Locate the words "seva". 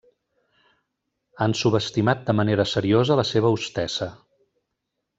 3.35-3.55